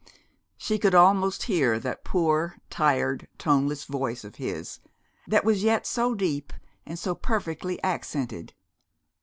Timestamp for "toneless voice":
3.37-4.23